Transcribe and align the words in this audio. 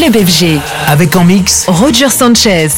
Club 0.00 0.16
FG. 0.26 0.58
Avec 0.88 1.14
en 1.14 1.24
mix 1.24 1.66
Roger 1.68 2.08
Sanchez. 2.08 2.68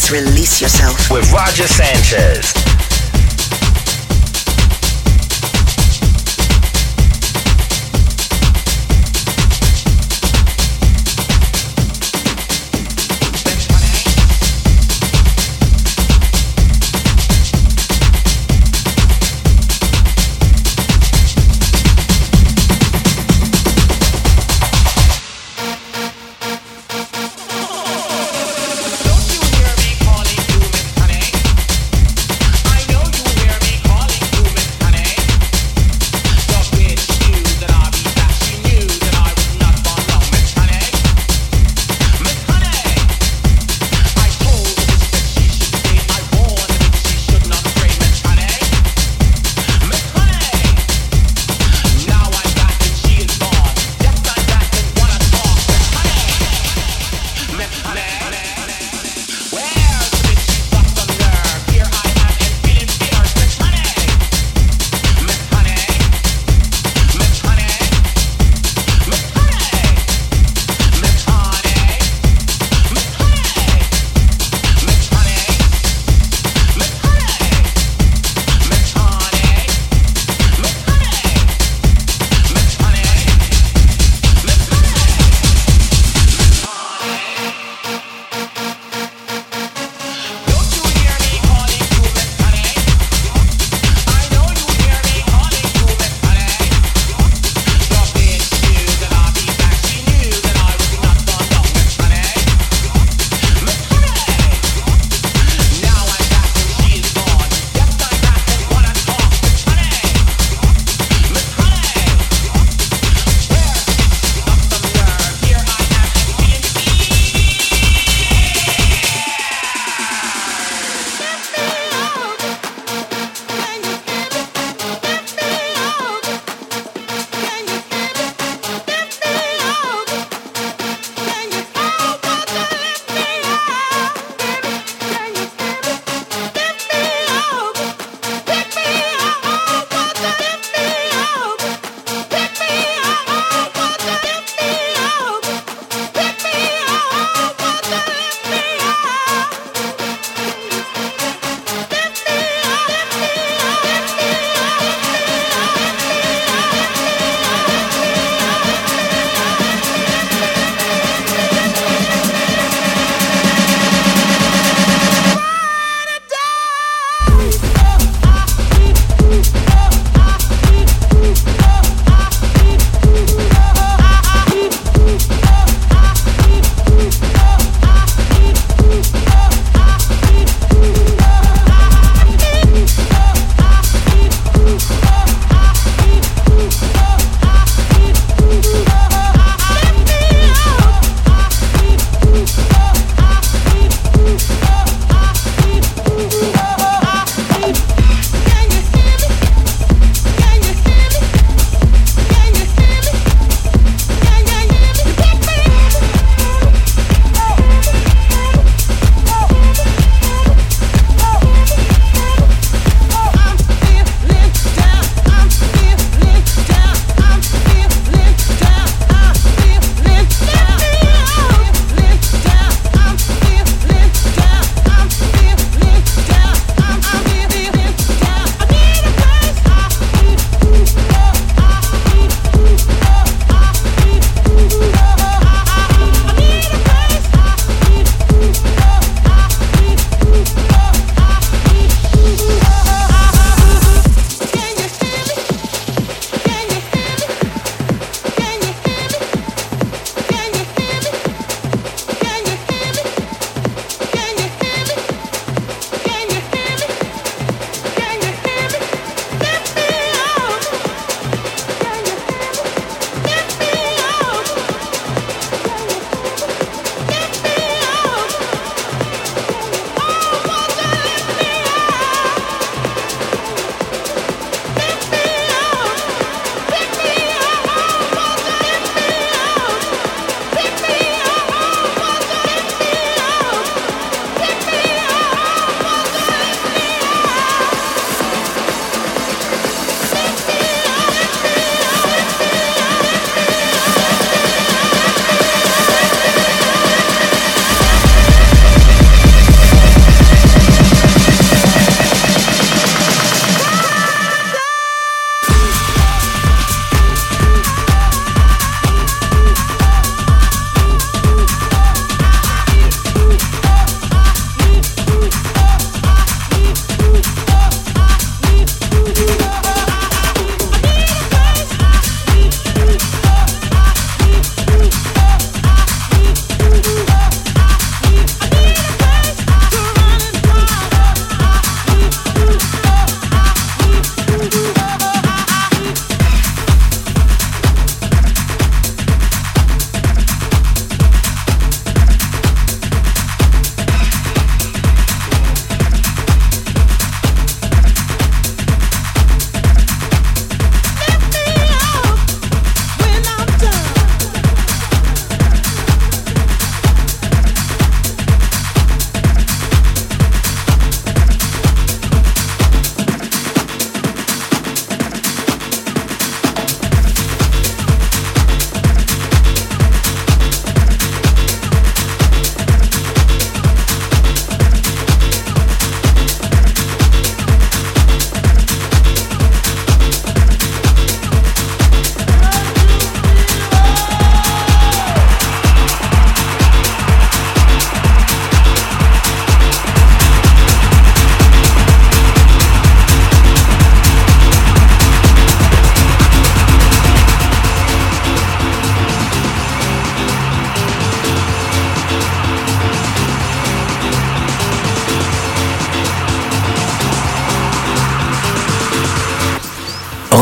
Let's 0.00 0.12
release 0.12 0.62
yourself 0.62 1.10
with 1.10 1.30
Roger 1.30 1.68
Sanchez. 1.68 2.79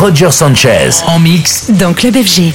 Roger 0.08 0.30
Sanchez 0.30 1.04
En 1.06 1.18
mix 1.18 1.70
dans 1.70 1.92
Club 1.92 2.16
FG. 2.16 2.54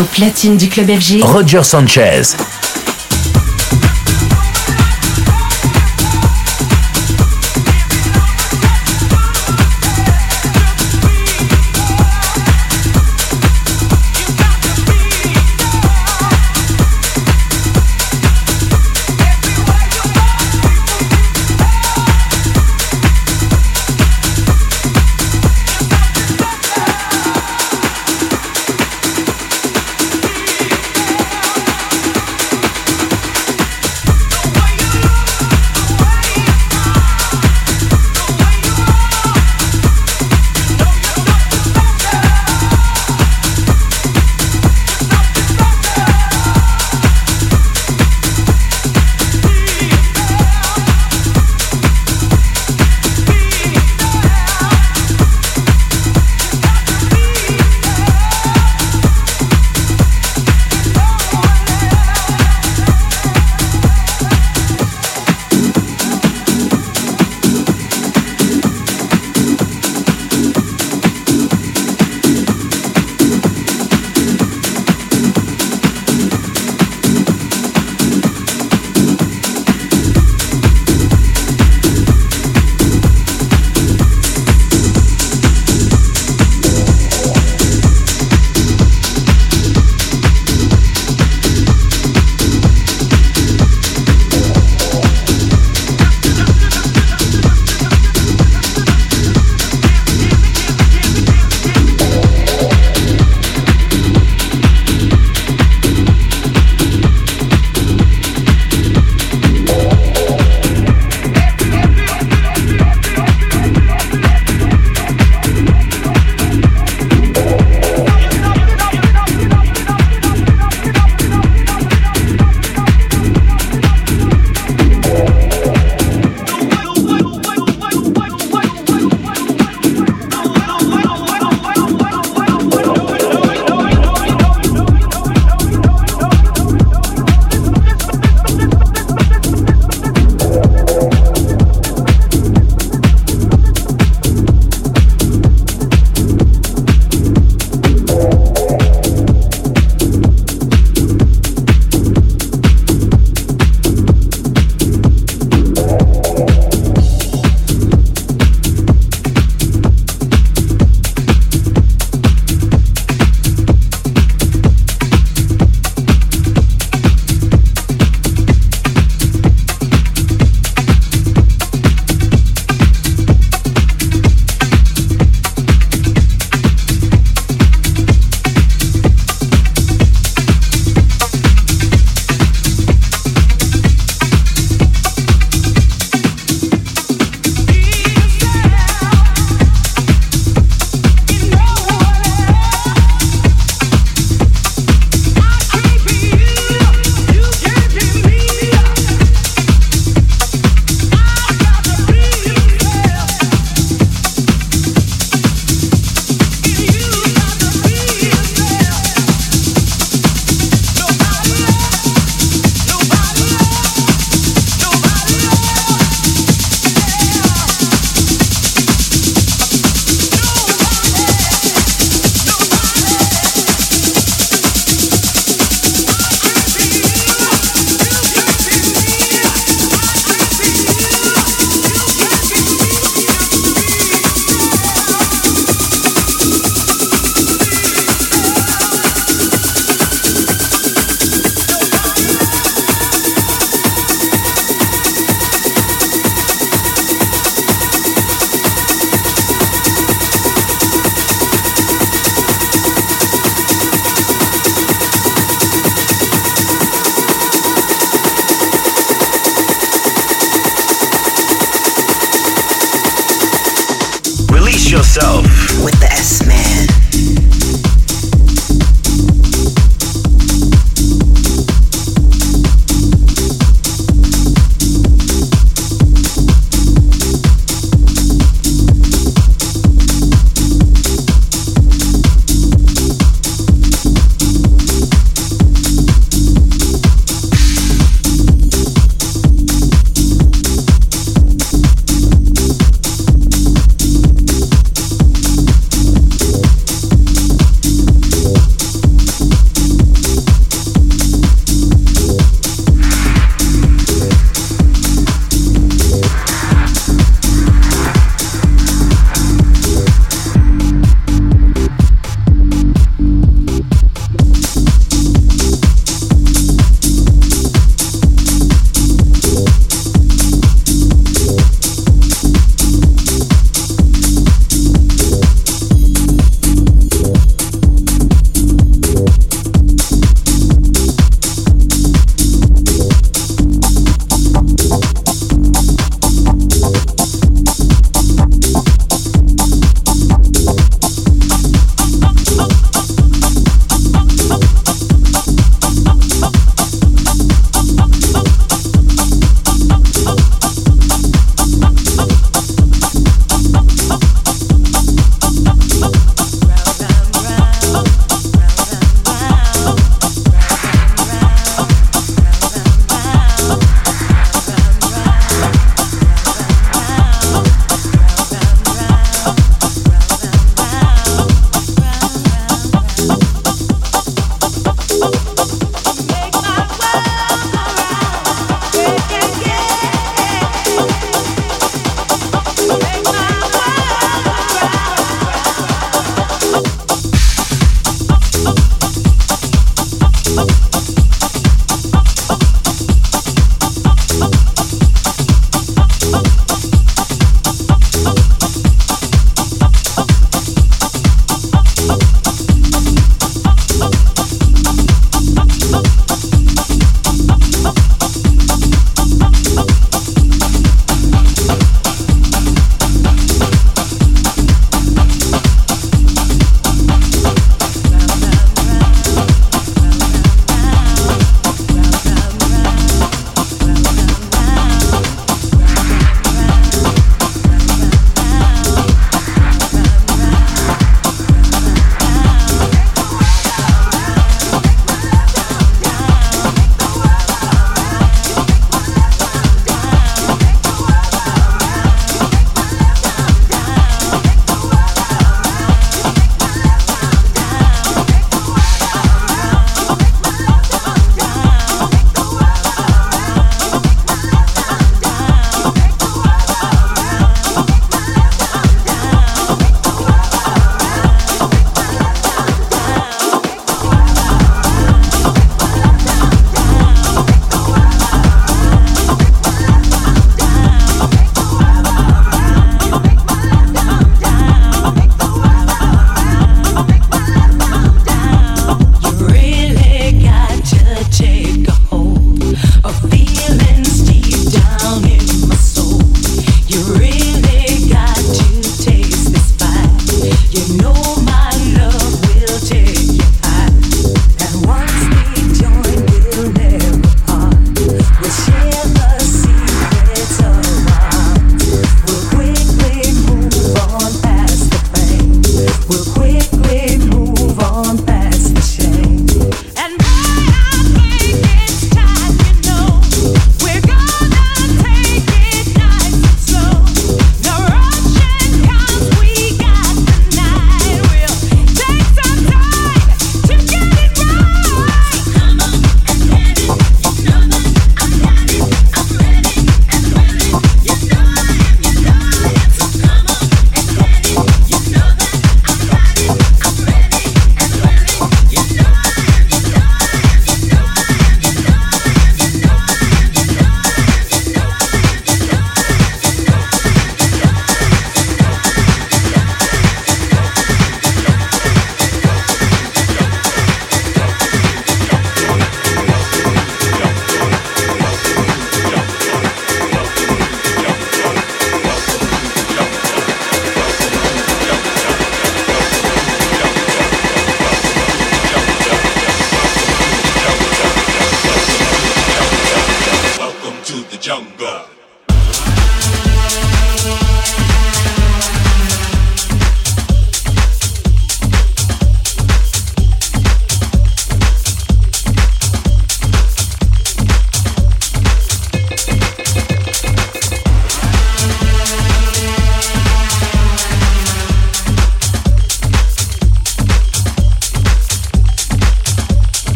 Au 0.00 0.04
platine 0.04 0.56
du 0.56 0.70
club 0.70 0.86
FG. 0.98 1.22
Roger 1.22 1.62
Sanchez. 1.62 2.22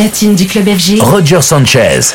Platine 0.00 0.34
du 0.34 0.46
club 0.46 0.66
FG. 0.66 0.98
Roger 1.02 1.42
Sanchez. 1.42 2.14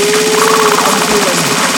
I'm 0.00 1.00
feeling 1.08 1.77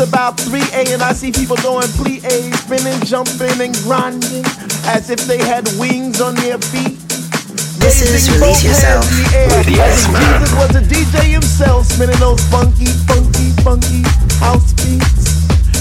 about 0.00 0.36
3A 0.38 0.94
and 0.94 1.02
I 1.02 1.12
see 1.12 1.30
people 1.30 1.56
doing 1.56 1.86
plie, 2.00 2.24
spinning, 2.64 3.00
jumping, 3.04 3.60
and 3.60 3.74
grinding 3.84 4.44
as 4.88 5.10
if 5.10 5.20
they 5.28 5.38
had 5.38 5.68
wings 5.78 6.20
on 6.20 6.34
their 6.36 6.58
feet. 6.58 6.96
This 7.80 8.00
is 8.00 8.28
Release 8.32 8.64
Yourself 8.64 9.04
with 9.08 9.68
S-Man. 9.68 10.40
Jesus 10.40 10.52
was 10.56 10.72
a 10.76 10.82
DJ 10.84 11.32
himself, 11.32 11.86
spinning 11.86 12.18
those 12.18 12.40
funky, 12.48 12.88
funky, 13.08 13.52
funky 13.60 14.02
house 14.40 14.72
beats. 14.80 15.36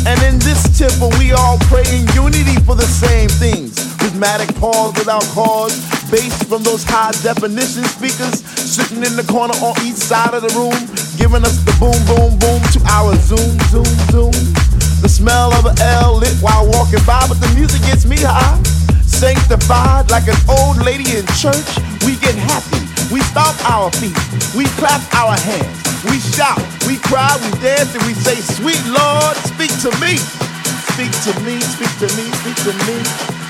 And 0.08 0.20
in 0.24 0.40
this 0.40 0.64
temple, 0.80 1.12
we 1.20 1.32
all 1.32 1.58
pray 1.72 1.84
in 1.92 2.08
unity 2.16 2.56
for 2.64 2.76
the 2.76 2.88
same 2.88 3.30
things. 3.30 3.76
Rhythmic 4.00 4.56
pause 4.56 4.96
without 4.96 5.24
cause, 5.36 5.76
bass 6.12 6.44
from 6.44 6.64
those 6.64 6.84
high 6.84 7.12
definition 7.24 7.84
speakers 7.84 8.44
sitting 8.44 9.04
in 9.04 9.16
the 9.16 9.24
corner 9.28 9.56
on 9.60 9.76
each 9.84 10.00
side 10.00 10.34
of 10.34 10.42
the 10.42 10.52
room, 10.56 10.76
giving 11.20 11.44
us 11.44 11.60
the 11.68 11.76
boom, 11.76 12.00
boom, 12.08 12.32
boom 12.40 12.64
to 12.72 12.80
our 12.88 13.12
zoom, 13.28 13.60
zoom, 13.68 13.92
zoom. 14.08 14.32
The 15.04 15.12
smell 15.12 15.52
of 15.54 15.66
an 15.68 15.76
L 16.00 16.16
lit 16.16 16.34
while 16.40 16.66
walking 16.72 17.04
by, 17.06 17.28
but 17.28 17.38
the 17.44 17.52
music 17.54 17.84
gets 17.84 18.06
me 18.08 18.16
high. 18.24 18.56
Sanctified 19.04 20.10
like 20.10 20.32
an 20.32 20.40
old 20.48 20.80
lady 20.80 21.20
in 21.20 21.28
church, 21.36 21.70
we 22.08 22.16
get 22.24 22.40
happy. 22.40 22.80
We 23.12 23.20
stomp 23.28 23.60
our 23.68 23.92
feet, 24.00 24.16
we 24.56 24.64
clap 24.80 25.04
our 25.14 25.36
hands, 25.36 25.76
we 26.08 26.24
shout, 26.24 26.62
we 26.88 26.96
cry, 27.04 27.36
we 27.44 27.52
dance, 27.60 27.94
and 27.94 28.04
we 28.08 28.14
say, 28.14 28.40
Sweet 28.40 28.80
Lord, 28.88 29.36
speak 29.44 29.76
to 29.84 29.92
me. 30.00 30.39
Speak 31.00 31.32
to 31.32 31.40
me, 31.48 31.56
speak 31.64 31.96
to 32.04 32.12
me, 32.20 32.28
speak 32.44 32.60
to 32.68 32.76
me 32.84 33.00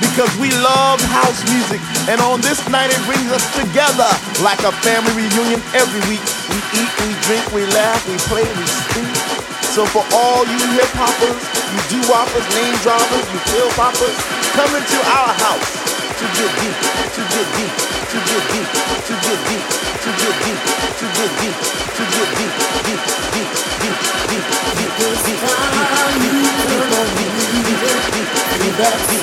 because 0.05 0.29
we 0.37 0.53
love 0.61 1.01
house 1.09 1.41
music. 1.49 1.81
And 2.05 2.21
on 2.21 2.45
this 2.45 2.61
night, 2.69 2.93
it 2.93 3.01
brings 3.09 3.25
us 3.33 3.41
together 3.57 4.05
like 4.45 4.61
a 4.61 4.69
family 4.85 5.25
reunion 5.25 5.57
every 5.73 5.97
week. 6.05 6.21
We 6.53 6.61
eat, 6.77 6.93
we 7.01 7.09
drink, 7.25 7.41
we 7.49 7.65
laugh, 7.73 8.05
we 8.05 8.21
play, 8.29 8.45
we 8.45 8.65
speak. 8.69 9.09
So 9.73 9.81
for 9.89 10.05
all 10.13 10.45
you 10.45 10.61
hip 10.77 10.93
hoppers, 10.93 11.41
you 11.73 11.81
do 11.89 11.99
whoppers, 12.05 12.45
name 12.53 12.77
droppers, 12.85 13.25
you 13.33 13.41
pill 13.49 13.69
poppers, 13.73 14.13
come 14.53 14.69
into 14.69 14.99
our 15.09 15.33
house 15.41 15.73
to 16.21 16.25
get 16.37 16.53
deep, 16.53 16.77
to 17.17 17.21
get 17.33 17.47
deep, 17.57 17.73
to 18.13 18.17
get 18.29 18.43
deep, 18.53 18.69
to 19.09 19.13
get 19.25 19.38
Control. 28.79 29.19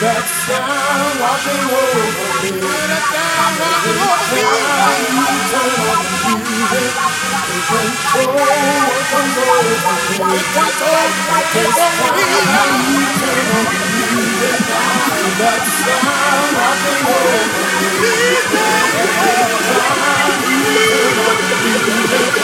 that 0.00 0.28
sound 0.28 1.16
washing 1.20 1.72
over 1.72 2.04
me. 2.42 2.52
When 2.52 2.84
that 2.92 3.00
sound 3.08 3.56
me. 3.56 4.44
Turn 5.48 5.72
on 5.88 6.04
the 6.04 6.36
music. 6.36 6.92
Take 7.56 8.28
control, 8.28 8.92
comes 9.08 9.36
over 9.40 9.64
me. 9.64 9.76
Take 10.20 10.52
control. 10.52 11.08
You 12.12 13.04
turn 13.16 13.48
on 13.56 13.72
the 13.72 14.06
music. 14.12 14.60
That 15.40 15.64
sound 15.64 16.50
washing 16.60 17.08
over 17.08 17.40
me. 17.48 17.64
Every 17.96 18.44
time 18.52 18.92
you 18.96 19.08
turn 19.16 19.96
on 19.96 20.28
the 20.28 20.52
music. 21.96 22.36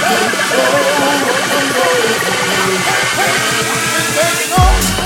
Control, 0.00 0.80
what 1.20 1.42
comes 1.52 1.76
over 1.76 2.08
me. 2.08 2.80
Take 4.16 4.48
control. 4.48 5.05